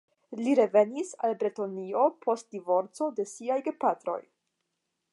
[0.45, 4.21] Li revenis al Bretonio post divorco de siaj gepatroj.